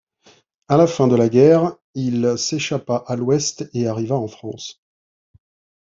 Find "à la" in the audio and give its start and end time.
0.67-0.87